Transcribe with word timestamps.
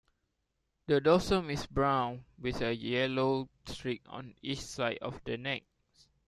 The 0.87 0.99
dorsum 0.99 1.51
is 1.53 1.67
brown, 1.67 2.25
with 2.39 2.59
a 2.63 2.73
yellow 2.75 3.49
streak 3.67 4.01
on 4.07 4.33
each 4.41 4.61
side 4.61 4.97
of 4.99 5.23
the 5.25 5.37
neck. 5.37 5.61